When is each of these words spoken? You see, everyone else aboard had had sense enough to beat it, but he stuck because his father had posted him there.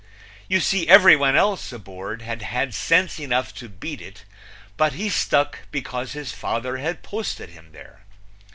You 0.49 0.61
see, 0.61 0.87
everyone 0.87 1.35
else 1.35 1.71
aboard 1.71 2.23
had 2.23 2.41
had 2.41 2.73
sense 2.73 3.19
enough 3.19 3.53
to 3.53 3.69
beat 3.69 4.01
it, 4.01 4.23
but 4.75 4.93
he 4.93 5.09
stuck 5.09 5.59
because 5.69 6.13
his 6.13 6.31
father 6.31 6.77
had 6.77 7.03
posted 7.03 7.49
him 7.51 7.69
there. 7.71 8.03